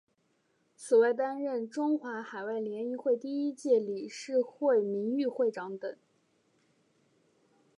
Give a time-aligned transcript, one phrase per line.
[0.75, 5.95] 此外担任中华海外联谊会第一届理事会名誉会长等。